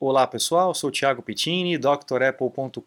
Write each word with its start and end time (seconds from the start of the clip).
Olá 0.00 0.28
pessoal, 0.28 0.72
sou 0.76 0.92
Thiago 0.92 1.20
Pittini, 1.20 1.76
drapple.com.br. 1.76 2.80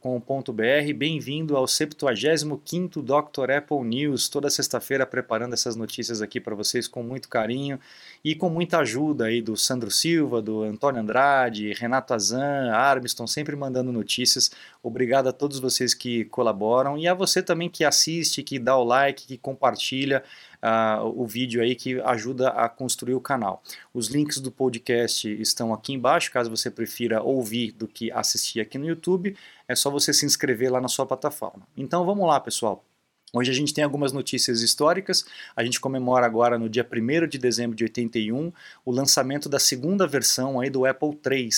Bem-vindo 0.95 1.57
ao 1.57 1.65
75º 1.65 3.01
Dr. 3.01 3.51
Apple 3.51 3.81
News. 3.81 4.29
Toda 4.29 4.49
sexta-feira 4.49 5.05
preparando 5.05 5.53
essas 5.53 5.75
notícias 5.75 6.21
aqui 6.21 6.39
para 6.39 6.55
vocês 6.55 6.87
com 6.87 7.03
muito 7.03 7.27
carinho 7.27 7.77
e 8.23 8.33
com 8.33 8.49
muita 8.49 8.77
ajuda 8.77 9.25
aí 9.25 9.41
do 9.41 9.57
Sandro 9.57 9.91
Silva, 9.91 10.41
do 10.41 10.63
Antônio 10.63 11.01
Andrade, 11.01 11.73
Renato 11.73 12.13
Azan, 12.13 12.71
Armiston, 12.71 13.27
sempre 13.27 13.57
mandando 13.57 13.91
notícias. 13.91 14.49
Obrigado 14.81 15.27
a 15.27 15.33
todos 15.33 15.59
vocês 15.59 15.93
que 15.93 16.23
colaboram 16.23 16.97
e 16.97 17.09
a 17.09 17.13
você 17.13 17.43
também 17.43 17.69
que 17.69 17.83
assiste, 17.83 18.41
que 18.41 18.57
dá 18.57 18.77
o 18.77 18.85
like, 18.85 19.27
que 19.27 19.37
compartilha 19.37 20.23
uh, 20.63 21.05
o 21.05 21.25
vídeo 21.25 21.61
aí 21.61 21.75
que 21.75 21.99
ajuda 22.01 22.49
a 22.49 22.69
construir 22.69 23.13
o 23.13 23.21
canal. 23.21 23.63
Os 23.93 24.07
links 24.07 24.39
do 24.39 24.51
podcast 24.51 25.27
estão 25.41 25.73
aqui 25.73 25.93
embaixo, 25.93 26.31
caso 26.31 26.49
você 26.49 26.69
prefira 26.69 27.21
ouvir 27.21 27.71
do 27.71 27.87
que 27.87 28.11
assistir 28.11 28.59
aqui 28.59 28.77
no 28.77 28.85
YouTube, 28.85 29.35
é 29.67 29.75
só 29.75 29.89
você 29.89 30.13
se 30.13 30.25
inscrever 30.25 30.71
lá 30.71 30.81
na 30.81 30.87
sua 30.87 31.05
plataforma. 31.05 31.67
Então 31.75 32.05
vamos 32.05 32.27
lá, 32.27 32.39
pessoal. 32.39 32.85
Hoje 33.33 33.49
a 33.49 33.53
gente 33.53 33.73
tem 33.73 33.81
algumas 33.81 34.11
notícias 34.11 34.61
históricas. 34.61 35.23
A 35.55 35.63
gente 35.63 35.79
comemora 35.79 36.25
agora 36.25 36.59
no 36.59 36.67
dia 36.67 36.85
1 36.85 37.27
de 37.27 37.37
dezembro 37.37 37.73
de 37.77 37.85
81 37.85 38.51
o 38.83 38.91
lançamento 38.91 39.47
da 39.47 39.57
segunda 39.57 40.05
versão 40.05 40.59
aí 40.59 40.69
do 40.69 40.85
Apple 40.85 41.17
III. 41.25 41.49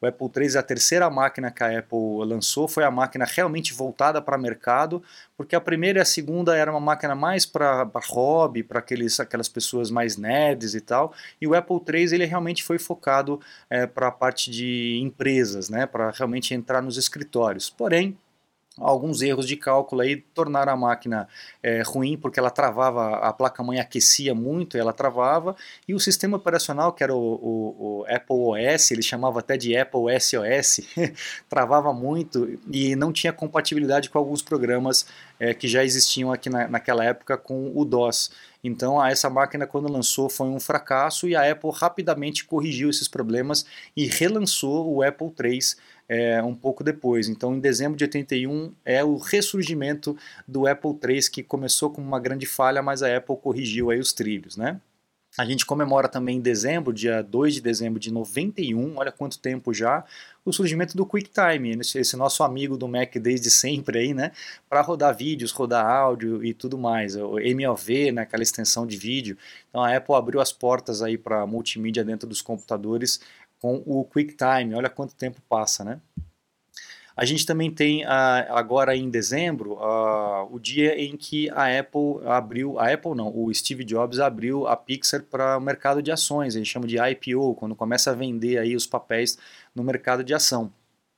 O 0.00 0.06
Apple 0.06 0.28
III 0.36 0.56
é 0.56 0.58
a 0.58 0.62
terceira 0.62 1.08
máquina 1.08 1.52
que 1.52 1.62
a 1.62 1.78
Apple 1.78 2.24
lançou, 2.26 2.66
foi 2.66 2.82
a 2.82 2.90
máquina 2.90 3.24
realmente 3.24 3.72
voltada 3.72 4.20
para 4.20 4.36
mercado, 4.36 5.04
porque 5.36 5.54
a 5.54 5.60
primeira 5.60 6.00
e 6.00 6.02
a 6.02 6.04
segunda 6.04 6.56
era 6.56 6.68
uma 6.68 6.80
máquina 6.80 7.14
mais 7.14 7.46
para 7.46 7.88
hobby, 8.08 8.64
para 8.64 8.80
aquelas 8.80 9.48
pessoas 9.48 9.88
mais 9.88 10.16
nerds 10.16 10.74
e 10.74 10.80
tal, 10.80 11.14
e 11.40 11.46
o 11.46 11.54
Apple 11.54 11.80
III 11.86 12.14
ele 12.14 12.24
realmente 12.24 12.64
foi 12.64 12.78
focado 12.78 13.40
é, 13.68 13.86
para 13.86 14.08
a 14.08 14.12
parte 14.12 14.50
de 14.50 14.98
empresas, 15.00 15.68
né, 15.68 15.86
para 15.86 16.10
realmente 16.10 16.54
entrar 16.54 16.82
nos 16.82 16.96
escritórios. 16.96 17.70
Porém, 17.70 18.18
alguns 18.78 19.20
erros 19.20 19.46
de 19.46 19.56
cálculo 19.56 20.00
aí 20.00 20.16
tornaram 20.16 20.72
a 20.72 20.76
máquina 20.76 21.28
é, 21.62 21.82
ruim 21.84 22.16
porque 22.16 22.38
ela 22.38 22.50
travava, 22.50 23.16
a 23.16 23.32
placa-mãe 23.32 23.80
aquecia 23.80 24.34
muito, 24.34 24.76
ela 24.76 24.92
travava, 24.92 25.56
e 25.86 25.94
o 25.94 26.00
sistema 26.00 26.36
operacional, 26.36 26.92
que 26.92 27.02
era 27.02 27.14
o, 27.14 27.18
o, 27.18 28.00
o 28.00 28.04
Apple 28.08 28.36
OS, 28.36 28.90
ele 28.90 29.02
chamava 29.02 29.40
até 29.40 29.56
de 29.56 29.76
Apple 29.76 30.00
SOS, 30.20 30.80
travava 31.48 31.92
muito 31.92 32.58
e 32.70 32.94
não 32.96 33.12
tinha 33.12 33.32
compatibilidade 33.32 34.08
com 34.08 34.18
alguns 34.18 34.42
programas 34.42 35.06
é, 35.38 35.52
que 35.52 35.68
já 35.68 35.84
existiam 35.84 36.32
aqui 36.32 36.48
na, 36.48 36.68
naquela 36.68 37.04
época 37.04 37.36
com 37.36 37.72
o 37.74 37.84
DOS. 37.84 38.30
Então, 38.62 39.04
essa 39.04 39.30
máquina, 39.30 39.66
quando 39.66 39.90
lançou, 39.90 40.28
foi 40.28 40.46
um 40.48 40.60
fracasso 40.60 41.26
e 41.26 41.34
a 41.34 41.50
Apple 41.50 41.70
rapidamente 41.72 42.44
corrigiu 42.44 42.90
esses 42.90 43.08
problemas 43.08 43.64
e 43.96 44.06
relançou 44.06 44.92
o 44.92 45.02
Apple 45.02 45.32
III 45.42 45.58
é, 46.10 46.42
um 46.42 46.56
pouco 46.56 46.82
depois. 46.82 47.28
Então, 47.28 47.54
em 47.54 47.60
dezembro 47.60 47.96
de 47.96 48.02
81 48.02 48.74
é 48.84 49.04
o 49.04 49.16
ressurgimento 49.16 50.16
do 50.46 50.66
Apple 50.66 50.98
III, 51.00 51.30
que 51.30 51.42
começou 51.44 51.88
com 51.88 52.02
uma 52.02 52.18
grande 52.18 52.46
falha, 52.46 52.82
mas 52.82 53.00
a 53.00 53.16
Apple 53.16 53.36
corrigiu 53.36 53.90
aí 53.90 54.00
os 54.00 54.12
trilhos, 54.12 54.56
né? 54.56 54.80
A 55.38 55.44
gente 55.44 55.64
comemora 55.64 56.08
também 56.08 56.38
em 56.38 56.40
dezembro, 56.40 56.92
dia 56.92 57.22
2 57.22 57.54
de 57.54 57.60
dezembro 57.60 58.00
de 58.00 58.12
91, 58.12 58.96
olha 58.96 59.12
quanto 59.12 59.38
tempo 59.38 59.72
já, 59.72 60.04
o 60.44 60.52
surgimento 60.52 60.96
do 60.96 61.06
QuickTime, 61.06 61.78
esse 61.94 62.16
nosso 62.16 62.42
amigo 62.42 62.76
do 62.76 62.88
Mac 62.88 63.14
desde 63.14 63.48
sempre 63.48 64.00
aí, 64.00 64.12
né, 64.12 64.32
para 64.68 64.80
rodar 64.80 65.16
vídeos, 65.16 65.52
rodar 65.52 65.86
áudio 65.86 66.44
e 66.44 66.52
tudo 66.52 66.76
mais, 66.76 67.14
o 67.14 67.36
MOV, 67.38 68.10
né, 68.10 68.22
aquela 68.22 68.42
extensão 68.42 68.84
de 68.84 68.96
vídeo. 68.96 69.38
Então 69.68 69.84
a 69.84 69.96
Apple 69.96 70.16
abriu 70.16 70.40
as 70.40 70.52
portas 70.52 71.00
aí 71.00 71.16
para 71.16 71.46
multimídia 71.46 72.02
dentro 72.02 72.28
dos 72.28 72.42
computadores 72.42 73.20
com 73.60 73.82
o 73.86 74.04
QuickTime. 74.04 74.74
Olha 74.74 74.90
quanto 74.90 75.14
tempo 75.14 75.40
passa, 75.48 75.84
né? 75.84 76.00
A 77.16 77.26
gente 77.26 77.44
também 77.44 77.70
tem 77.70 78.02
agora 78.06 78.96
em 78.96 79.10
dezembro 79.10 79.76
o 80.50 80.58
dia 80.58 80.98
em 80.98 81.18
que 81.18 81.50
a 81.50 81.78
Apple 81.78 82.26
abriu, 82.26 82.78
a 82.78 82.90
Apple 82.90 83.14
não, 83.14 83.30
o 83.36 83.52
Steve 83.52 83.84
Jobs 83.84 84.18
abriu 84.18 84.66
a 84.66 84.74
Pixar 84.74 85.22
para 85.24 85.58
o 85.58 85.60
mercado 85.60 86.02
de 86.02 86.10
ações, 86.10 86.54
a 86.54 86.58
gente 86.58 86.70
chama 86.70 86.86
de 86.86 86.96
IPO, 86.96 87.56
quando 87.56 87.74
começa 87.74 88.10
a 88.10 88.14
vender 88.14 88.56
aí 88.56 88.74
os 88.74 88.86
papéis 88.86 89.36
no 89.74 89.84
mercado 89.84 90.24
de 90.24 90.32
ação. 90.32 90.72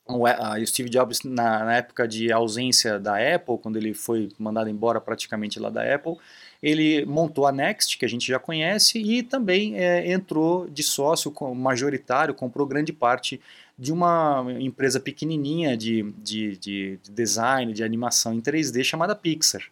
O, 0.05 0.25
Steve 0.67 0.91
Jobs, 0.91 1.22
na, 1.22 1.65
na 1.65 1.77
época 1.77 2.09
de 2.09 2.33
ausência 2.33 2.99
da 2.99 3.17
Apple, 3.34 3.59
quando 3.59 3.77
ele 3.77 3.94
foi 3.94 4.28
mandado 4.37 4.69
embora 4.69 5.00
praticamente 5.00 5.61
lá 5.61 5.71
da 5.71 5.94
Apple, 5.94 6.17
ele 6.62 7.05
montou 7.05 7.47
a 7.47 7.53
Next, 7.53 7.99
que 7.99 8.05
a 8.05 8.09
gente 8.09 8.27
já 8.27 8.39
conhece, 8.39 8.99
e 8.99 9.23
também 9.23 9.77
é, 9.77 10.12
entrou 10.12 10.69
de 10.69 10.83
sócio 10.83 11.34
majoritário, 11.55 12.34
comprou 12.34 12.67
grande 12.67 12.93
parte 12.93 13.41
de 13.77 13.93
uma 13.93 14.45
empresa 14.61 15.00
pequenininha 15.00 15.77
de, 15.77 16.12
de, 16.19 16.56
de 16.56 17.00
design, 17.11 17.73
de 17.73 17.83
animação 17.83 18.33
em 18.33 18.41
3D 18.41 18.84
chamada 18.84 19.17
Pixar. 19.17 19.62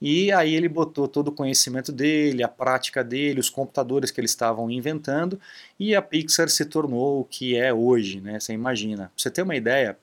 E 0.00 0.30
aí 0.30 0.54
ele 0.54 0.68
botou 0.68 1.08
todo 1.08 1.28
o 1.28 1.32
conhecimento 1.32 1.90
dele, 1.90 2.44
a 2.44 2.48
prática 2.48 3.02
dele, 3.02 3.40
os 3.40 3.50
computadores 3.50 4.12
que 4.12 4.20
eles 4.20 4.30
estavam 4.30 4.70
inventando, 4.70 5.40
e 5.78 5.94
a 5.94 6.00
Pixar 6.00 6.48
se 6.48 6.64
tornou 6.64 7.20
o 7.20 7.24
que 7.24 7.56
é 7.56 7.74
hoje, 7.74 8.20
né? 8.20 8.38
Você 8.38 8.52
imagina. 8.52 9.04
Pra 9.04 9.10
você 9.16 9.30
ter 9.30 9.42
uma 9.42 9.56
ideia, 9.56 9.98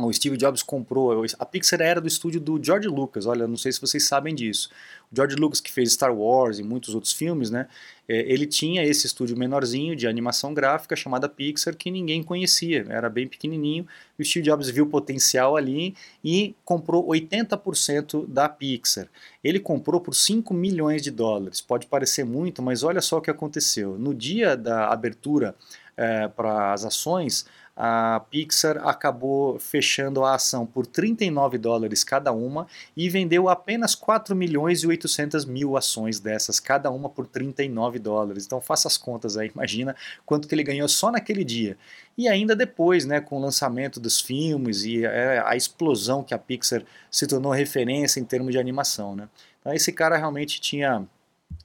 o 0.00 0.12
Steve 0.12 0.36
Jobs 0.36 0.62
comprou. 0.62 1.24
A 1.40 1.44
Pixar 1.44 1.80
era 1.80 2.00
do 2.00 2.06
estúdio 2.06 2.40
do 2.40 2.62
George 2.62 2.86
Lucas. 2.86 3.26
Olha, 3.26 3.48
não 3.48 3.56
sei 3.56 3.72
se 3.72 3.80
vocês 3.80 4.04
sabem 4.04 4.32
disso. 4.32 4.70
O 5.10 5.16
George 5.16 5.34
Lucas, 5.34 5.60
que 5.60 5.72
fez 5.72 5.92
Star 5.92 6.14
Wars 6.14 6.60
e 6.60 6.62
muitos 6.62 6.94
outros 6.94 7.12
filmes, 7.12 7.50
né? 7.50 7.66
É, 8.08 8.20
ele 8.32 8.46
tinha 8.46 8.84
esse 8.84 9.08
estúdio 9.08 9.36
menorzinho 9.36 9.96
de 9.96 10.06
animação 10.06 10.54
gráfica 10.54 10.94
chamada 10.94 11.28
Pixar 11.28 11.76
que 11.76 11.90
ninguém 11.90 12.22
conhecia. 12.22 12.86
Era 12.88 13.10
bem 13.10 13.26
pequenininho. 13.26 13.88
O 14.16 14.24
Steve 14.24 14.46
Jobs 14.46 14.70
viu 14.70 14.84
o 14.84 14.88
potencial 14.88 15.56
ali 15.56 15.96
e 16.22 16.54
comprou 16.64 17.04
80% 17.08 18.24
da 18.28 18.48
Pixar. 18.48 19.08
Ele 19.42 19.58
comprou 19.58 20.00
por 20.00 20.14
5 20.14 20.54
milhões 20.54 21.02
de 21.02 21.10
dólares. 21.10 21.60
Pode 21.60 21.88
parecer 21.88 22.24
muito, 22.24 22.62
mas 22.62 22.84
olha 22.84 23.00
só 23.00 23.18
o 23.18 23.20
que 23.20 23.30
aconteceu. 23.32 23.98
No 23.98 24.14
dia 24.14 24.56
da 24.56 24.92
abertura 24.92 25.56
é, 25.96 26.28
para 26.28 26.72
as 26.72 26.84
ações, 26.84 27.44
a 27.80 28.18
Pixar 28.28 28.84
acabou 28.88 29.56
fechando 29.60 30.24
a 30.24 30.34
ação 30.34 30.66
por 30.66 30.84
39 30.84 31.58
dólares 31.58 32.02
cada 32.02 32.32
uma 32.32 32.66
e 32.96 33.08
vendeu 33.08 33.48
apenas 33.48 33.94
4 33.94 34.34
milhões 34.34 34.82
e 34.82 34.86
800 34.88 35.44
mil 35.44 35.76
ações 35.76 36.18
dessas, 36.18 36.58
cada 36.58 36.90
uma 36.90 37.08
por 37.08 37.24
39 37.24 38.00
dólares. 38.00 38.44
Então 38.44 38.60
faça 38.60 38.88
as 38.88 38.98
contas 38.98 39.36
aí, 39.36 39.52
imagina 39.54 39.94
quanto 40.26 40.48
que 40.48 40.56
ele 40.56 40.64
ganhou 40.64 40.88
só 40.88 41.12
naquele 41.12 41.44
dia. 41.44 41.78
E 42.16 42.26
ainda 42.26 42.56
depois, 42.56 43.04
né, 43.04 43.20
com 43.20 43.36
o 43.36 43.40
lançamento 43.40 44.00
dos 44.00 44.20
filmes 44.20 44.82
e 44.82 45.06
a, 45.06 45.50
a 45.50 45.56
explosão 45.56 46.24
que 46.24 46.34
a 46.34 46.38
Pixar 46.38 46.82
se 47.08 47.28
tornou 47.28 47.52
referência 47.52 48.18
em 48.18 48.24
termos 48.24 48.50
de 48.50 48.58
animação. 48.58 49.14
Né? 49.14 49.28
Então 49.60 49.72
esse 49.72 49.92
cara 49.92 50.16
realmente 50.16 50.60
tinha, 50.60 51.06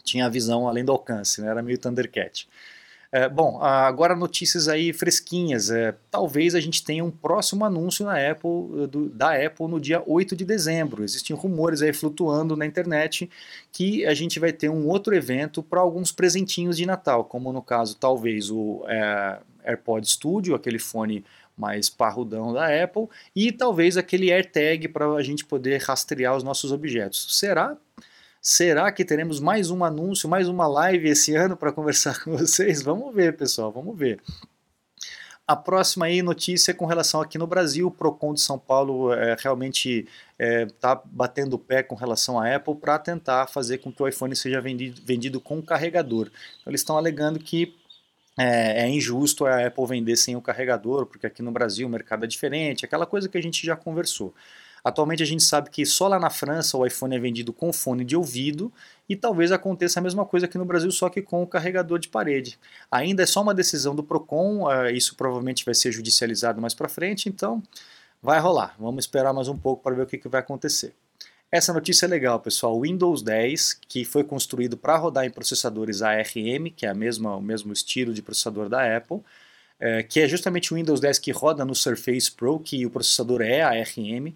tinha 0.03 0.27
a 0.27 0.29
visão 0.29 0.67
além 0.67 0.85
do 0.85 0.91
alcance, 0.91 1.41
né? 1.41 1.49
era 1.49 1.63
meio 1.63 1.79
Thundercat. 1.79 2.47
É, 3.15 3.29
bom, 3.29 3.61
agora 3.61 4.15
notícias 4.15 4.67
aí 4.67 4.91
fresquinhas. 4.91 5.69
É, 5.69 5.93
talvez 6.09 6.55
a 6.55 6.59
gente 6.59 6.83
tenha 6.83 7.05
um 7.05 7.11
próximo 7.11 7.63
anúncio 7.63 8.03
na 8.03 8.13
Apple, 8.31 8.87
do, 8.89 9.07
da 9.07 9.35
Apple 9.35 9.67
no 9.67 9.79
dia 9.79 10.01
8 10.03 10.35
de 10.35 10.43
dezembro. 10.43 11.03
Existem 11.03 11.35
rumores 11.35 11.83
aí 11.83 11.93
flutuando 11.93 12.57
na 12.57 12.65
internet 12.65 13.29
que 13.71 14.03
a 14.03 14.15
gente 14.15 14.39
vai 14.39 14.51
ter 14.51 14.67
um 14.67 14.87
outro 14.87 15.15
evento 15.15 15.61
para 15.61 15.79
alguns 15.79 16.11
presentinhos 16.11 16.75
de 16.75 16.87
Natal, 16.87 17.23
como 17.23 17.53
no 17.53 17.61
caso, 17.61 17.95
talvez 17.97 18.49
o 18.49 18.83
é, 18.87 19.37
AirPod 19.63 20.09
Studio, 20.09 20.55
aquele 20.55 20.79
fone 20.79 21.23
mais 21.55 21.91
parrudão 21.91 22.51
da 22.51 22.65
Apple, 22.83 23.07
e 23.35 23.51
talvez 23.51 23.95
aquele 23.95 24.33
AirTag 24.33 24.87
para 24.87 25.05
a 25.11 25.21
gente 25.21 25.45
poder 25.45 25.79
rastrear 25.83 26.35
os 26.35 26.41
nossos 26.41 26.71
objetos. 26.71 27.37
Será? 27.37 27.77
Será 28.45 28.91
que 28.91 29.05
teremos 29.05 29.39
mais 29.39 29.71
um 29.71 29.85
anúncio, 29.85 30.27
mais 30.27 30.49
uma 30.49 30.67
live 30.67 31.07
esse 31.07 31.33
ano 31.33 31.55
para 31.55 31.71
conversar 31.71 32.21
com 32.21 32.35
vocês? 32.37 32.81
Vamos 32.81 33.15
ver, 33.15 33.37
pessoal, 33.37 33.71
vamos 33.71 33.97
ver. 33.97 34.19
A 35.47 35.55
próxima 35.55 36.07
aí 36.07 36.21
notícia 36.21 36.71
é 36.71 36.73
com 36.73 36.85
relação 36.85 37.21
aqui 37.21 37.37
no 37.37 37.47
Brasil, 37.47 37.87
o 37.87 37.91
Procon 37.91 38.33
de 38.33 38.41
São 38.41 38.59
Paulo 38.59 39.13
é, 39.13 39.37
realmente 39.39 40.05
está 40.37 40.39
é, 40.39 40.65
tá 40.65 41.01
batendo 41.05 41.53
o 41.53 41.59
pé 41.59 41.83
com 41.83 41.95
relação 41.95 42.37
à 42.37 42.53
Apple 42.53 42.75
para 42.75 42.99
tentar 42.99 43.47
fazer 43.47 43.77
com 43.77 43.93
que 43.93 44.03
o 44.03 44.07
iPhone 44.09 44.35
seja 44.35 44.59
vendido, 44.59 45.01
vendido 45.05 45.39
com 45.39 45.61
carregador. 45.61 46.27
Então, 46.59 46.71
eles 46.71 46.81
estão 46.81 46.97
alegando 46.97 47.39
que 47.39 47.73
é, 48.37 48.83
é, 48.83 48.89
injusto 48.89 49.45
a 49.45 49.67
Apple 49.67 49.85
vender 49.85 50.17
sem 50.17 50.35
o 50.35 50.41
carregador, 50.41 51.05
porque 51.05 51.25
aqui 51.25 51.41
no 51.41 51.51
Brasil 51.51 51.87
o 51.87 51.89
mercado 51.89 52.25
é 52.25 52.27
diferente, 52.27 52.83
aquela 52.83 53.05
coisa 53.05 53.29
que 53.29 53.37
a 53.37 53.41
gente 53.41 53.65
já 53.65 53.77
conversou. 53.77 54.33
Atualmente 54.83 55.23
a 55.23 55.25
gente 55.25 55.43
sabe 55.43 55.69
que 55.69 55.85
só 55.85 56.07
lá 56.07 56.19
na 56.19 56.29
França 56.29 56.77
o 56.77 56.85
iPhone 56.85 57.15
é 57.15 57.19
vendido 57.19 57.53
com 57.53 57.71
fone 57.71 58.03
de 58.03 58.17
ouvido 58.17 58.71
e 59.07 59.15
talvez 59.15 59.51
aconteça 59.51 59.99
a 59.99 60.03
mesma 60.03 60.25
coisa 60.25 60.45
aqui 60.45 60.57
no 60.57 60.65
Brasil, 60.65 60.91
só 60.91 61.07
que 61.09 61.21
com 61.21 61.41
o 61.41 61.47
carregador 61.47 61.99
de 61.99 62.09
parede. 62.09 62.59
Ainda 62.91 63.23
é 63.23 63.25
só 63.25 63.41
uma 63.41 63.53
decisão 63.53 63.95
do 63.95 64.03
Procon, 64.03 64.67
uh, 64.67 64.89
isso 64.89 65.15
provavelmente 65.15 65.63
vai 65.63 65.73
ser 65.73 65.91
judicializado 65.91 66.61
mais 66.61 66.73
para 66.73 66.89
frente, 66.89 67.29
então 67.29 67.63
vai 68.21 68.39
rolar. 68.39 68.75
Vamos 68.77 69.05
esperar 69.05 69.33
mais 69.33 69.47
um 69.47 69.57
pouco 69.57 69.81
para 69.81 69.95
ver 69.95 70.03
o 70.03 70.05
que, 70.05 70.17
que 70.17 70.27
vai 70.27 70.41
acontecer. 70.41 70.93
Essa 71.49 71.71
notícia 71.71 72.07
é 72.07 72.09
legal, 72.09 72.39
pessoal. 72.39 72.75
O 72.75 72.81
Windows 72.81 73.21
10, 73.21 73.75
que 73.87 74.03
foi 74.03 74.23
construído 74.23 74.75
para 74.75 74.97
rodar 74.97 75.23
em 75.23 75.29
processadores 75.29 76.01
ARM, 76.01 76.71
que 76.75 76.85
é 76.85 76.89
a 76.89 76.95
mesma, 76.95 77.35
o 77.35 77.41
mesmo 77.41 77.71
estilo 77.71 78.11
de 78.11 78.23
processador 78.23 78.67
da 78.67 78.97
Apple, 78.97 79.21
é, 79.79 80.01
que 80.01 80.19
é 80.19 80.27
justamente 80.27 80.73
o 80.73 80.77
Windows 80.77 80.99
10 80.99 81.19
que 81.19 81.31
roda 81.31 81.63
no 81.63 81.75
Surface 81.75 82.31
Pro, 82.31 82.59
que 82.59 82.85
o 82.85 82.89
processador 82.89 83.41
é 83.41 83.61
ARM. 83.61 84.33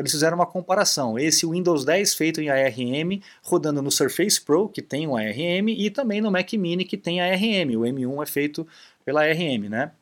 Eles 0.00 0.12
fizeram 0.12 0.36
uma 0.36 0.46
comparação. 0.46 1.18
Esse 1.18 1.46
Windows 1.46 1.84
10 1.84 2.14
feito 2.14 2.40
em 2.40 2.48
ARM, 2.48 3.20
rodando 3.42 3.82
no 3.82 3.90
Surface 3.90 4.40
Pro, 4.40 4.68
que 4.68 4.80
tem 4.80 5.06
o 5.06 5.14
ARM, 5.14 5.68
e 5.68 5.90
também 5.90 6.22
no 6.22 6.30
Mac 6.30 6.50
Mini, 6.54 6.86
que 6.86 6.96
tem 6.96 7.20
ARM. 7.20 7.76
O 7.76 7.82
M1 7.82 8.22
é 8.22 8.26
feito 8.26 8.66
pela 9.04 9.22
ARM, 9.22 9.68
né? 9.68 9.92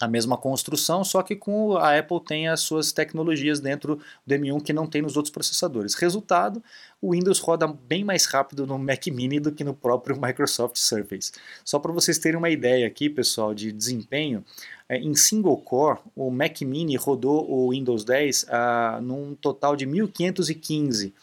A 0.00 0.08
mesma 0.08 0.36
construção, 0.36 1.04
só 1.04 1.22
que 1.22 1.36
com 1.36 1.76
a 1.76 1.96
Apple 1.96 2.20
tem 2.24 2.48
as 2.48 2.60
suas 2.60 2.92
tecnologias 2.92 3.60
dentro 3.60 4.00
do 4.26 4.34
M1 4.34 4.62
que 4.62 4.72
não 4.72 4.86
tem 4.86 5.02
nos 5.02 5.16
outros 5.16 5.32
processadores. 5.32 5.94
Resultado, 5.94 6.62
o 7.00 7.12
Windows 7.12 7.38
roda 7.38 7.66
bem 7.68 8.02
mais 8.02 8.24
rápido 8.26 8.66
no 8.66 8.78
Mac 8.78 9.06
Mini 9.08 9.38
do 9.38 9.52
que 9.52 9.62
no 9.62 9.74
próprio 9.74 10.18
Microsoft 10.20 10.76
Surface. 10.76 11.32
Só 11.64 11.78
para 11.78 11.92
vocês 11.92 12.18
terem 12.18 12.38
uma 12.38 12.50
ideia 12.50 12.86
aqui, 12.86 13.08
pessoal, 13.08 13.54
de 13.54 13.70
desempenho, 13.70 14.44
é, 14.88 14.98
em 14.98 15.14
single 15.14 15.56
core, 15.58 16.00
o 16.16 16.30
Mac 16.30 16.60
Mini 16.62 16.96
rodou 16.96 17.48
o 17.48 17.70
Windows 17.70 18.04
10 18.04 18.46
ah, 18.48 18.98
num 19.02 19.34
total 19.34 19.76
de 19.76 19.86
1515 19.86 21.14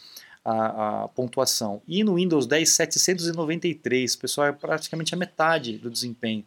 a, 0.44 1.04
a, 1.04 1.08
pontuação. 1.10 1.82
E 1.88 2.04
no 2.04 2.16
Windows 2.16 2.48
10, 2.48 2.70
793. 2.70 4.16
Pessoal, 4.16 4.48
é 4.48 4.52
praticamente 4.52 5.14
a 5.14 5.18
metade 5.18 5.78
do 5.78 5.90
desempenho 5.90 6.46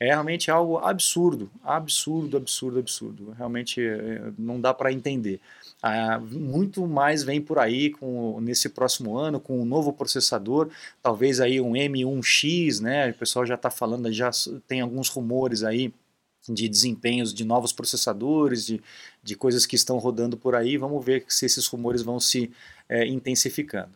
é 0.00 0.06
realmente 0.06 0.50
algo 0.50 0.78
absurdo, 0.78 1.50
absurdo, 1.62 2.36
absurdo, 2.36 2.78
absurdo. 2.78 3.30
Realmente 3.36 3.80
é, 3.80 4.32
não 4.38 4.60
dá 4.60 4.72
para 4.72 4.92
entender. 4.92 5.40
Ah, 5.82 6.18
muito 6.20 6.86
mais 6.86 7.22
vem 7.22 7.40
por 7.40 7.58
aí 7.58 7.90
com, 7.90 8.40
nesse 8.40 8.68
próximo 8.68 9.16
ano 9.16 9.40
com 9.40 9.60
um 9.60 9.64
novo 9.64 9.92
processador, 9.92 10.70
talvez 11.02 11.40
aí 11.40 11.60
um 11.60 11.72
M1X, 11.72 12.80
né? 12.80 13.10
O 13.10 13.14
pessoal 13.14 13.46
já 13.46 13.54
está 13.54 13.70
falando, 13.70 14.12
já 14.12 14.30
tem 14.66 14.80
alguns 14.80 15.08
rumores 15.08 15.62
aí 15.62 15.92
de 16.48 16.68
desempenhos 16.68 17.34
de 17.34 17.44
novos 17.44 17.72
processadores, 17.72 18.66
de, 18.66 18.80
de 19.22 19.36
coisas 19.36 19.66
que 19.66 19.76
estão 19.76 19.98
rodando 19.98 20.36
por 20.36 20.54
aí. 20.54 20.76
Vamos 20.76 21.04
ver 21.04 21.24
se 21.28 21.44
esses 21.44 21.66
rumores 21.66 22.02
vão 22.02 22.18
se 22.18 22.50
é, 22.88 23.06
intensificando. 23.06 23.90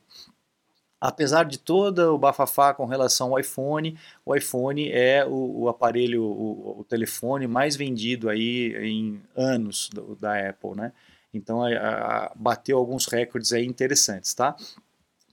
Apesar 1.02 1.46
de 1.46 1.58
todo 1.58 2.14
o 2.14 2.16
bafafá 2.16 2.72
com 2.72 2.84
relação 2.84 3.32
ao 3.32 3.40
iPhone, 3.40 3.98
o 4.24 4.36
iPhone 4.36 4.88
é 4.88 5.26
o, 5.26 5.62
o 5.62 5.68
aparelho, 5.68 6.22
o, 6.22 6.78
o, 6.78 6.84
telefone 6.84 7.48
mais 7.48 7.74
vendido 7.74 8.28
aí 8.28 8.72
em 8.76 9.20
anos 9.36 9.90
do, 9.92 10.14
da 10.14 10.48
Apple, 10.48 10.76
né? 10.76 10.92
Então 11.34 11.60
a, 11.60 11.70
a, 11.70 12.32
bateu 12.36 12.78
alguns 12.78 13.06
recordes 13.06 13.52
aí 13.52 13.66
interessantes, 13.66 14.32
tá? 14.32 14.54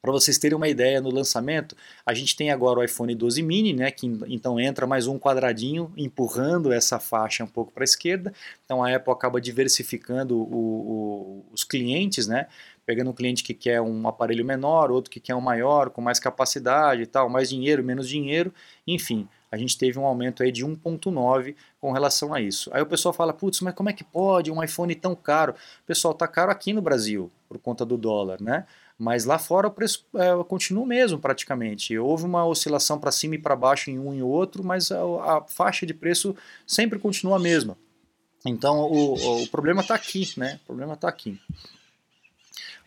Para 0.02 0.12
vocês 0.12 0.40
terem 0.40 0.56
uma 0.56 0.68
ideia 0.68 1.02
no 1.02 1.12
lançamento, 1.12 1.76
a 2.04 2.14
gente 2.14 2.36
tem 2.36 2.50
agora 2.50 2.80
o 2.80 2.84
iPhone 2.84 3.14
12 3.14 3.44
mini, 3.44 3.74
né, 3.74 3.92
que 3.92 4.08
então 4.28 4.60
entra 4.60 4.88
mais 4.88 5.08
um 5.08 5.20
quadradinho 5.20 5.92
empurrando 5.98 6.72
essa 6.72 7.00
faixa 7.00 7.44
um 7.44 7.48
pouco 7.48 7.72
para 7.72 7.84
a 7.84 7.86
esquerda. 7.86 8.34
Então 8.64 8.82
a 8.84 8.96
Apple 8.96 9.12
acaba 9.12 9.42
diversificando 9.42 10.38
o, 10.38 10.56
o, 10.56 11.46
os 11.52 11.66
clientes, 11.66 12.28
né, 12.28 12.48
pegando 12.90 13.12
um 13.12 13.14
cliente 13.14 13.44
que 13.44 13.54
quer 13.54 13.80
um 13.80 14.08
aparelho 14.08 14.44
menor, 14.44 14.90
outro 14.90 15.12
que 15.12 15.20
quer 15.20 15.36
um 15.36 15.42
maior, 15.42 15.92
com 15.92 16.02
mais 16.02 16.20
capacidade 16.20 17.04
e 17.04 17.06
tal, 17.06 17.30
mais 17.30 17.48
dinheiro, 17.48 17.84
menos 17.84 18.10
dinheiro, 18.10 18.52
enfim, 18.88 19.28
a 19.52 19.58
gente 19.58 19.78
teve 19.78 20.00
um 20.00 20.06
aumento 20.06 20.42
aí 20.42 20.52
de 20.52 20.66
1.9 20.66 21.56
com 21.80 21.92
relação 21.92 22.34
a 22.34 22.42
isso. 22.42 22.68
Aí 22.74 22.82
o 22.82 22.88
pessoal 22.88 23.14
fala, 23.14 23.32
putz, 23.32 23.62
mas 23.62 23.76
como 23.76 23.92
é 23.92 23.94
que 23.94 24.04
pode 24.04 24.52
um 24.52 24.64
iPhone 24.64 24.96
tão 24.96 25.14
caro? 25.14 25.54
Pessoal, 25.86 26.16
tá 26.16 26.28
caro 26.28 26.50
aqui 26.50 26.74
no 26.74 26.82
Brasil, 26.82 27.32
por 27.48 27.60
conta 27.60 27.86
do 27.86 27.96
dólar, 27.96 28.42
né? 28.42 28.66
Mas 28.98 29.24
lá 29.24 29.38
fora 29.38 29.68
o 29.68 29.72
preço 29.72 30.04
é, 30.16 30.44
continua 30.46 30.82
o 30.82 30.88
mesmo 30.88 31.20
praticamente. 31.20 31.96
Houve 31.96 32.26
uma 32.26 32.44
oscilação 32.44 33.00
para 33.00 33.12
cima 33.12 33.36
e 33.36 33.40
para 33.40 33.56
baixo 33.56 33.92
em 33.92 34.00
um 34.00 34.16
e 34.16 34.24
outro, 34.24 34.64
mas 34.64 34.92
a, 34.92 34.98
a, 34.98 35.44
faixa 35.48 35.86
de 35.86 35.94
preço 35.94 36.36
sempre 36.66 36.98
continua 36.98 37.36
a 37.36 37.40
mesma. 37.40 37.78
Então 38.44 38.80
o, 38.80 39.44
o 39.44 39.48
problema 39.50 39.82
está 39.82 39.94
aqui, 39.94 40.34
né? 40.36 40.60
O 40.64 40.66
problema 40.66 40.96
está 40.96 41.08
aqui. 41.08 41.40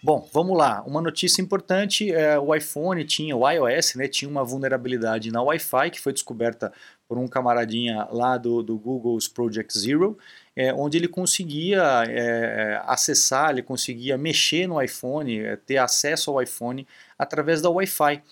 Bom, 0.05 0.29
vamos 0.33 0.57
lá. 0.59 0.83
Uma 0.85 1.01
notícia 1.01 1.41
importante: 1.41 2.13
é, 2.13 2.39
o 2.39 2.55
iPhone 2.55 3.05
tinha, 3.05 3.37
o 3.37 3.49
iOS, 3.49 3.95
né, 3.95 4.09
tinha 4.09 4.29
uma 4.29 4.43
vulnerabilidade 4.45 5.31
na 5.31 5.41
Wi-Fi 5.43 5.91
que 5.93 6.01
foi 6.01 6.13
descoberta 6.13 6.73
por 7.07 7.19
um 7.19 7.29
camaradinha 7.29 8.09
lá 8.11 8.37
do, 8.37 8.63
do 8.63 8.77
Google's 8.77 9.29
Project 9.29 9.79
Zero, 9.79 10.19
é, 10.57 10.73
onde 10.75 10.97
ele 10.97 11.07
conseguia 11.07 11.83
é, 12.09 12.83
acessar, 12.85 13.51
ele 13.51 13.63
conseguia 13.63 14.19
mexer 14.19 14.67
no 14.67 14.83
iPhone, 14.83 15.39
é, 15.39 15.57
ter 15.57 15.77
acesso 15.77 16.31
ao 16.31 16.43
iPhone 16.43 16.87
através 17.19 17.63
da 17.63 17.71
Wi-Fi. 17.71 18.23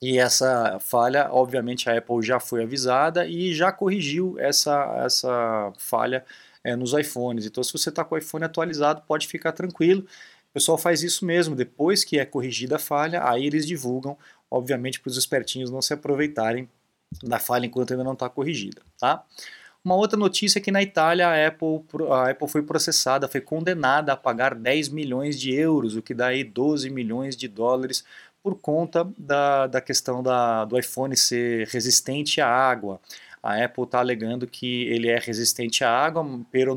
E 0.00 0.18
essa 0.18 0.78
falha, 0.80 1.28
obviamente, 1.32 1.90
a 1.90 1.98
Apple 1.98 2.22
já 2.22 2.38
foi 2.38 2.62
avisada 2.62 3.26
e 3.26 3.52
já 3.52 3.72
corrigiu 3.72 4.36
essa, 4.38 5.02
essa 5.04 5.72
falha 5.76 6.24
é, 6.62 6.76
nos 6.76 6.92
iPhones. 6.92 7.46
Então, 7.46 7.64
se 7.64 7.72
você 7.72 7.88
está 7.88 8.04
com 8.04 8.14
o 8.14 8.18
iPhone 8.18 8.44
atualizado, 8.44 9.02
pode 9.06 9.26
ficar 9.26 9.52
tranquilo. 9.52 10.06
O 10.50 10.54
pessoal 10.54 10.78
faz 10.78 11.02
isso 11.02 11.24
mesmo, 11.24 11.54
depois 11.54 12.04
que 12.04 12.18
é 12.18 12.24
corrigida 12.24 12.76
a 12.76 12.78
falha, 12.78 13.22
aí 13.28 13.46
eles 13.46 13.66
divulgam, 13.66 14.16
obviamente 14.50 15.00
para 15.00 15.10
os 15.10 15.16
espertinhos 15.16 15.70
não 15.70 15.82
se 15.82 15.92
aproveitarem 15.92 16.68
da 17.22 17.38
falha 17.38 17.66
enquanto 17.66 17.92
ainda 17.92 18.04
não 18.04 18.14
está 18.14 18.28
corrigida. 18.28 18.82
Tá? 18.98 19.24
Uma 19.84 19.94
outra 19.94 20.18
notícia 20.18 20.58
é 20.58 20.62
que 20.62 20.70
na 20.70 20.82
Itália 20.82 21.28
a 21.28 21.46
Apple, 21.46 21.80
a 22.10 22.30
Apple 22.30 22.48
foi 22.48 22.62
processada, 22.62 23.28
foi 23.28 23.40
condenada 23.40 24.12
a 24.12 24.16
pagar 24.16 24.54
10 24.54 24.88
milhões 24.88 25.38
de 25.38 25.54
euros, 25.54 25.96
o 25.96 26.02
que 26.02 26.12
dá 26.12 26.26
aí 26.26 26.42
12 26.44 26.90
milhões 26.90 27.36
de 27.36 27.48
dólares 27.48 28.04
por 28.42 28.56
conta 28.56 29.08
da, 29.16 29.66
da 29.66 29.80
questão 29.80 30.22
da, 30.22 30.64
do 30.64 30.78
iPhone 30.78 31.16
ser 31.16 31.66
resistente 31.68 32.40
à 32.40 32.48
água. 32.48 33.00
A 33.42 33.64
Apple 33.64 33.84
está 33.84 34.00
alegando 34.00 34.46
que 34.46 34.82
ele 34.88 35.08
é 35.08 35.18
resistente 35.18 35.84
à 35.84 35.90
água, 35.90 36.26
pero 36.50 36.74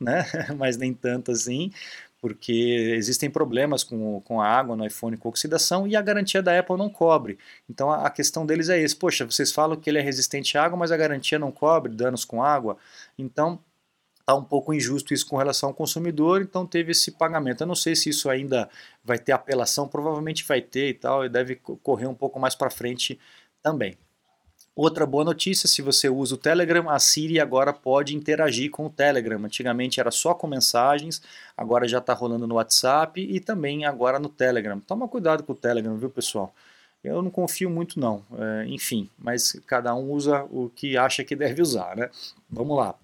né? 0.00 0.24
mas 0.56 0.76
nem 0.76 0.94
tanto 0.94 1.32
assim, 1.32 1.72
porque 2.20 2.52
existem 2.96 3.30
problemas 3.30 3.84
com, 3.84 4.20
com 4.22 4.40
a 4.40 4.46
água 4.46 4.76
no 4.76 4.84
iPhone 4.84 5.16
com 5.16 5.28
oxidação 5.28 5.86
e 5.86 5.94
a 5.96 6.02
garantia 6.02 6.42
da 6.42 6.58
Apple 6.58 6.76
não 6.76 6.90
cobre. 6.90 7.38
Então 7.68 7.90
a, 7.90 8.06
a 8.06 8.10
questão 8.10 8.44
deles 8.44 8.68
é 8.68 8.80
esse: 8.80 8.96
poxa, 8.96 9.24
vocês 9.24 9.52
falam 9.52 9.76
que 9.78 9.88
ele 9.88 9.98
é 9.98 10.02
resistente 10.02 10.58
à 10.58 10.64
água, 10.64 10.78
mas 10.78 10.92
a 10.92 10.96
garantia 10.96 11.38
não 11.38 11.52
cobre 11.52 11.94
danos 11.94 12.24
com 12.24 12.42
água. 12.42 12.76
Então 13.18 13.60
está 14.20 14.34
um 14.34 14.44
pouco 14.44 14.74
injusto 14.74 15.14
isso 15.14 15.26
com 15.26 15.36
relação 15.38 15.70
ao 15.70 15.74
consumidor, 15.74 16.42
então 16.42 16.66
teve 16.66 16.92
esse 16.92 17.12
pagamento. 17.12 17.62
Eu 17.62 17.66
não 17.66 17.74
sei 17.74 17.96
se 17.96 18.10
isso 18.10 18.28
ainda 18.28 18.68
vai 19.02 19.18
ter 19.18 19.32
apelação, 19.32 19.88
provavelmente 19.88 20.44
vai 20.44 20.60
ter 20.60 20.88
e 20.90 20.94
tal, 20.94 21.24
e 21.24 21.28
deve 21.30 21.56
correr 21.56 22.06
um 22.06 22.14
pouco 22.14 22.38
mais 22.38 22.54
para 22.54 22.70
frente 22.70 23.18
também. 23.62 23.96
Outra 24.78 25.04
boa 25.04 25.24
notícia, 25.24 25.68
se 25.68 25.82
você 25.82 26.08
usa 26.08 26.36
o 26.36 26.38
Telegram, 26.38 26.88
a 26.88 27.00
Siri 27.00 27.40
agora 27.40 27.72
pode 27.72 28.14
interagir 28.14 28.70
com 28.70 28.86
o 28.86 28.88
Telegram. 28.88 29.44
Antigamente 29.44 29.98
era 29.98 30.12
só 30.12 30.32
com 30.34 30.46
mensagens, 30.46 31.20
agora 31.56 31.88
já 31.88 31.98
está 31.98 32.14
rolando 32.14 32.46
no 32.46 32.54
WhatsApp 32.54 33.20
e 33.20 33.40
também 33.40 33.84
agora 33.84 34.20
no 34.20 34.28
Telegram. 34.28 34.78
Toma 34.78 35.08
cuidado 35.08 35.42
com 35.42 35.52
o 35.52 35.56
Telegram, 35.56 35.96
viu 35.96 36.08
pessoal? 36.08 36.54
Eu 37.02 37.20
não 37.22 37.28
confio 37.28 37.68
muito 37.68 37.98
não, 37.98 38.24
é, 38.38 38.66
enfim, 38.68 39.10
mas 39.18 39.60
cada 39.66 39.92
um 39.96 40.12
usa 40.12 40.44
o 40.44 40.70
que 40.70 40.96
acha 40.96 41.24
que 41.24 41.34
deve 41.34 41.60
usar, 41.60 41.96
né? 41.96 42.08
Vamos 42.48 42.76
lá. 42.76 42.94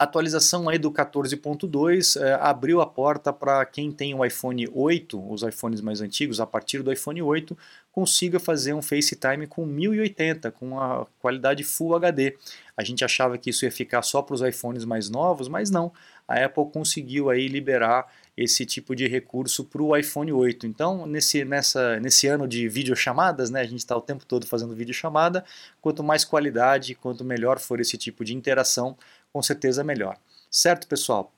Atualização 0.00 0.66
aí 0.66 0.78
do 0.78 0.90
14.2 0.90 2.18
é, 2.18 2.32
abriu 2.40 2.80
a 2.80 2.86
porta 2.86 3.34
para 3.34 3.62
quem 3.66 3.92
tem 3.92 4.14
o 4.14 4.24
iPhone 4.24 4.66
8, 4.72 5.30
os 5.30 5.42
iPhones 5.42 5.82
mais 5.82 6.00
antigos, 6.00 6.40
a 6.40 6.46
partir 6.46 6.82
do 6.82 6.90
iPhone 6.90 7.20
8, 7.20 7.54
consiga 7.92 8.40
fazer 8.40 8.72
um 8.72 8.80
FaceTime 8.80 9.46
com 9.46 9.66
1080, 9.66 10.52
com 10.52 10.80
a 10.80 11.06
qualidade 11.20 11.62
Full 11.64 11.96
HD. 11.96 12.34
A 12.74 12.82
gente 12.82 13.04
achava 13.04 13.36
que 13.36 13.50
isso 13.50 13.66
ia 13.66 13.70
ficar 13.70 14.00
só 14.00 14.22
para 14.22 14.32
os 14.32 14.40
iPhones 14.40 14.86
mais 14.86 15.10
novos, 15.10 15.48
mas 15.48 15.70
não. 15.70 15.92
A 16.26 16.46
Apple 16.46 16.64
conseguiu 16.72 17.28
aí 17.28 17.46
liberar 17.46 18.06
esse 18.36 18.64
tipo 18.64 18.96
de 18.96 19.06
recurso 19.06 19.64
para 19.64 19.82
o 19.82 19.94
iPhone 19.94 20.32
8. 20.32 20.66
Então, 20.66 21.04
nesse, 21.04 21.44
nessa, 21.44 22.00
nesse 22.00 22.26
ano 22.26 22.48
de 22.48 22.68
videochamadas, 22.68 23.50
né, 23.50 23.60
a 23.60 23.64
gente 23.64 23.80
está 23.80 23.94
o 23.94 24.00
tempo 24.00 24.24
todo 24.24 24.46
fazendo 24.46 24.74
videochamada, 24.74 25.44
quanto 25.82 26.02
mais 26.02 26.24
qualidade, 26.24 26.94
quanto 26.94 27.22
melhor 27.22 27.58
for 27.58 27.80
esse 27.80 27.98
tipo 27.98 28.24
de 28.24 28.34
interação, 28.34 28.96
com 29.32 29.42
certeza 29.42 29.84
melhor. 29.84 30.16
Certo, 30.50 30.86
pessoal? 30.86 31.32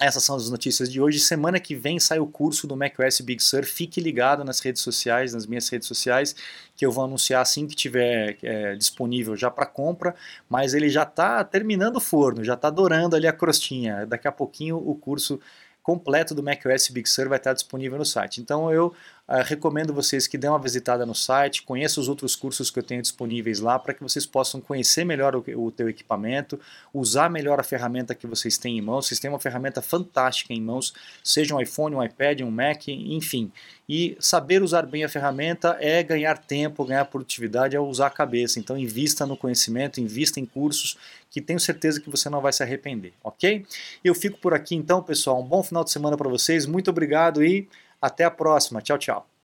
Essas 0.00 0.22
são 0.22 0.36
as 0.36 0.48
notícias 0.48 0.90
de 0.90 1.00
hoje. 1.00 1.18
Semana 1.18 1.58
que 1.58 1.74
vem 1.74 1.98
sai 1.98 2.20
o 2.20 2.26
curso 2.26 2.68
do 2.68 2.76
macOS 2.76 3.20
Big 3.20 3.42
Sur. 3.42 3.64
Fique 3.64 4.00
ligado 4.00 4.44
nas 4.44 4.60
redes 4.60 4.80
sociais, 4.80 5.34
nas 5.34 5.44
minhas 5.44 5.68
redes 5.68 5.88
sociais, 5.88 6.36
que 6.76 6.86
eu 6.86 6.92
vou 6.92 7.04
anunciar 7.04 7.42
assim 7.42 7.66
que 7.66 7.74
tiver 7.74 8.38
é, 8.42 8.76
disponível 8.76 9.36
já 9.36 9.50
para 9.50 9.66
compra. 9.66 10.14
Mas 10.48 10.72
ele 10.72 10.88
já 10.88 11.02
está 11.02 11.42
terminando 11.42 11.96
o 11.96 12.00
forno, 12.00 12.44
já 12.44 12.54
está 12.54 12.70
dourando 12.70 13.16
ali 13.16 13.26
a 13.26 13.32
crostinha. 13.32 14.06
Daqui 14.06 14.28
a 14.28 14.32
pouquinho 14.32 14.76
o 14.76 14.94
curso 14.94 15.40
completo 15.82 16.34
do 16.34 16.42
macOS 16.42 16.88
Big 16.88 17.08
Sur 17.08 17.28
vai 17.28 17.38
estar 17.38 17.52
disponível 17.52 17.98
no 17.98 18.04
site. 18.04 18.40
Então 18.40 18.70
eu 18.70 18.94
Uh, 19.28 19.44
recomendo 19.44 19.92
vocês 19.92 20.26
que 20.26 20.38
dêem 20.38 20.50
uma 20.50 20.58
visitada 20.58 21.04
no 21.04 21.14
site, 21.14 21.62
conheçam 21.62 22.00
os 22.00 22.08
outros 22.08 22.34
cursos 22.34 22.70
que 22.70 22.78
eu 22.78 22.82
tenho 22.82 23.02
disponíveis 23.02 23.60
lá 23.60 23.78
para 23.78 23.92
que 23.92 24.02
vocês 24.02 24.24
possam 24.24 24.58
conhecer 24.58 25.04
melhor 25.04 25.36
o, 25.36 25.44
o 25.56 25.70
teu 25.70 25.86
equipamento, 25.86 26.58
usar 26.94 27.28
melhor 27.28 27.60
a 27.60 27.62
ferramenta 27.62 28.14
que 28.14 28.26
vocês 28.26 28.56
têm 28.56 28.78
em 28.78 28.80
mãos. 28.80 29.06
Vocês 29.06 29.20
têm 29.20 29.28
uma 29.28 29.38
ferramenta 29.38 29.82
fantástica 29.82 30.54
em 30.54 30.62
mãos, 30.62 30.94
seja 31.22 31.54
um 31.54 31.60
iPhone, 31.60 31.96
um 31.96 32.02
iPad, 32.02 32.40
um 32.40 32.50
Mac, 32.50 32.88
enfim. 32.88 33.52
E 33.86 34.16
saber 34.18 34.62
usar 34.62 34.86
bem 34.86 35.04
a 35.04 35.08
ferramenta 35.10 35.76
é 35.78 36.02
ganhar 36.02 36.38
tempo, 36.38 36.84
ganhar 36.86 37.04
produtividade, 37.04 37.76
é 37.76 37.80
usar 37.80 38.06
a 38.06 38.10
cabeça. 38.10 38.58
Então 38.58 38.78
invista 38.78 39.26
no 39.26 39.36
conhecimento, 39.36 40.00
invista 40.00 40.40
em 40.40 40.46
cursos 40.46 40.96
que 41.30 41.42
tenho 41.42 41.60
certeza 41.60 42.00
que 42.00 42.08
você 42.08 42.30
não 42.30 42.40
vai 42.40 42.52
se 42.52 42.62
arrepender, 42.62 43.12
ok? 43.22 43.66
Eu 44.02 44.14
fico 44.14 44.38
por 44.38 44.54
aqui 44.54 44.74
então, 44.74 45.02
pessoal. 45.02 45.40
Um 45.40 45.46
bom 45.46 45.62
final 45.62 45.84
de 45.84 45.90
semana 45.90 46.16
para 46.16 46.28
vocês. 46.30 46.64
Muito 46.64 46.88
obrigado 46.88 47.44
e 47.44 47.68
até 48.00 48.24
a 48.24 48.30
próxima. 48.30 48.80
Tchau, 48.82 48.98
tchau. 48.98 49.30